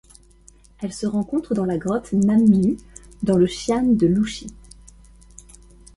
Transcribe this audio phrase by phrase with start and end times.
[0.79, 2.75] Elle se rencontre dans la grotte Nanmu
[3.21, 4.47] dans le xian de Luxi.